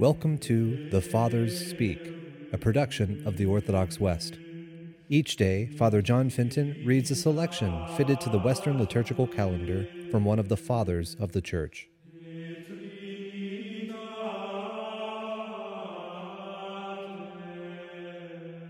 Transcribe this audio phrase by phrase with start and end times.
[0.00, 2.00] Welcome to The Fathers Speak,
[2.54, 4.38] a production of the Orthodox West.
[5.10, 10.24] Each day, Father John Fenton reads a selection fitted to the Western liturgical calendar from
[10.24, 11.90] one of the Fathers of the Church.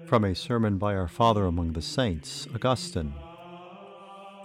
[0.06, 3.14] From a sermon by our Father among the Saints, Augustine.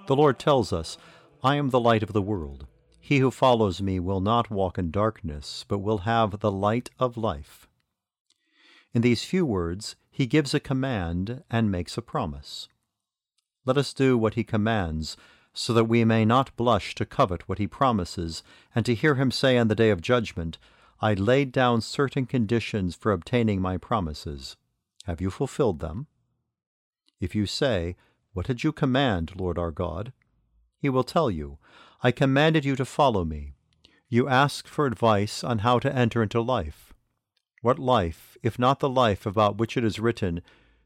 [0.06, 1.00] The Lord tells us,
[1.44, 2.68] I am the light of the world.
[3.08, 7.18] He who follows me will not walk in darkness, but will have the light of
[7.18, 7.68] life.
[8.96, 12.68] In these few words, he gives a command and makes a promise.
[13.64, 15.18] Let us do what he commands,
[15.54, 18.42] so that we may not blush to covet what he promises,
[18.74, 20.58] and to hear him say on the day of judgment,
[21.00, 24.58] I laid down certain conditions for obtaining my promises.
[25.04, 26.08] Have you fulfilled them?
[27.20, 27.98] If you say,
[28.34, 30.12] What did you command, Lord our God?
[30.86, 31.58] He will tell you,
[32.04, 33.56] I commanded you to follow me.
[34.08, 36.94] You ask for advice on how to enter into life.
[37.64, 40.44] What life, if not the life about which it is written,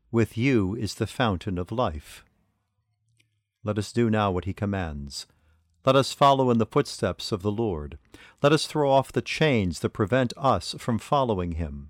[0.09, 2.23] With you is the fountain of life?
[3.61, 5.27] Let us do now what he commands.
[5.85, 7.97] Let us follow in the footsteps of the Lord.
[8.41, 11.89] Let us throw off the chains that prevent us from following him.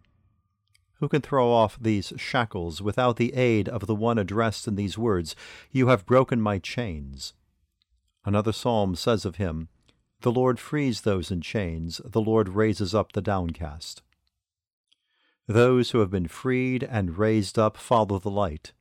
[0.94, 4.98] Who can throw off these shackles without the aid of the one addressed in these
[4.98, 5.36] words,
[5.70, 7.34] You have broken my chains?
[8.30, 9.70] Another psalm says of him,
[10.22, 14.04] The Lord frees those in chains, the Lord raises up the downcast.
[15.48, 18.72] Those who have been freed and raised up follow the light.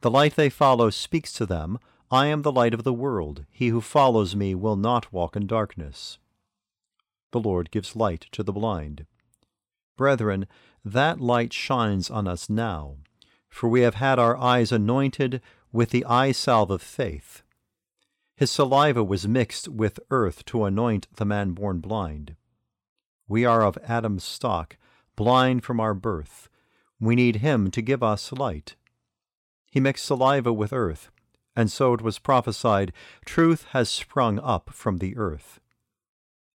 [0.00, 1.78] The light they follow speaks to them,
[2.10, 3.46] I am the light of the world.
[3.52, 6.18] He who follows me will not walk in darkness.
[7.30, 9.06] The Lord gives light to the blind.
[9.96, 10.48] Brethren,
[10.84, 12.96] that light shines on us now,
[13.48, 17.44] for we have had our eyes anointed with the eye salve of faith.
[18.40, 22.36] His saliva was mixed with earth to anoint the man born blind.
[23.28, 24.78] We are of Adam's stock,
[25.14, 26.48] blind from our birth.
[26.98, 28.76] We need him to give us light.
[29.70, 31.10] He mixed saliva with earth,
[31.54, 32.94] and so it was prophesied,
[33.26, 35.60] Truth has sprung up from the earth.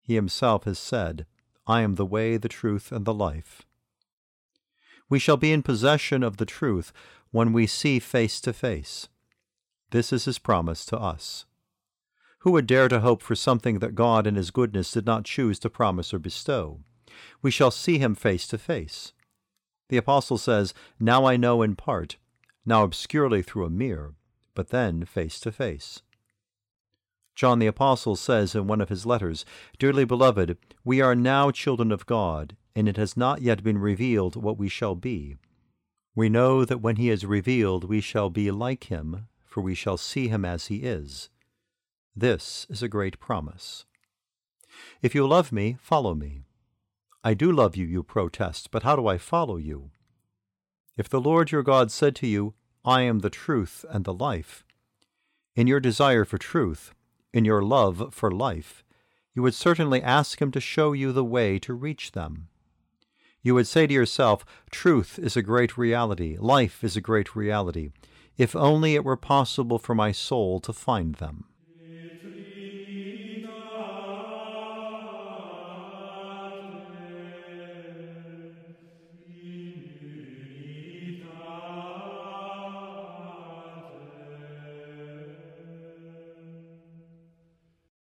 [0.01, 1.27] He himself has said,
[1.67, 3.61] I am the way, the truth, and the life.
[5.07, 6.91] We shall be in possession of the truth
[7.29, 9.07] when we see face to face.
[9.91, 11.45] This is his promise to us.
[12.45, 15.57] Who would dare to hope for something that God in His goodness did not choose
[15.59, 16.81] to promise or bestow?
[17.41, 19.13] We shall see Him face to face.
[19.89, 22.17] The Apostle says, Now I know in part,
[22.63, 24.13] now obscurely through a mirror,
[24.53, 26.03] but then face to face.
[27.33, 29.43] John the Apostle says in one of his letters,
[29.79, 34.35] Dearly beloved, we are now children of God, and it has not yet been revealed
[34.35, 35.35] what we shall be.
[36.13, 39.97] We know that when he is revealed, we shall be like him, for we shall
[39.97, 41.29] see him as he is.
[42.15, 43.85] This is a great promise.
[45.01, 46.43] If you love me, follow me.
[47.23, 49.91] I do love you, you protest, but how do I follow you?
[50.95, 52.53] If the Lord your God said to you,
[52.85, 54.63] I am the truth and the life,
[55.55, 56.93] in your desire for truth,
[57.33, 58.83] in your love for life,
[59.33, 62.47] you would certainly ask him to show you the way to reach them.
[63.41, 67.89] You would say to yourself, Truth is a great reality, life is a great reality,
[68.37, 71.45] if only it were possible for my soul to find them.